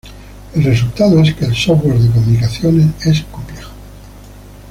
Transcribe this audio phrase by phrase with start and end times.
[0.55, 3.69] El resultado es que el software de comunicaciones es complejo.